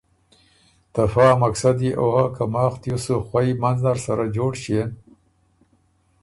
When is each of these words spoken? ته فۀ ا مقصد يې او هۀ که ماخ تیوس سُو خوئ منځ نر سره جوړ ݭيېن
ته 0.93 1.03
فۀ 1.13 1.25
ا 1.31 1.33
مقصد 1.43 1.77
يې 1.85 1.91
او 2.01 2.07
هۀ 2.15 2.25
که 2.35 2.43
ماخ 2.53 2.73
تیوس 2.81 3.01
سُو 3.05 3.15
خوئ 3.27 3.49
منځ 3.61 3.79
نر 3.85 3.97
سره 4.05 4.23
جوړ 4.35 4.51
ݭيېن 4.61 4.89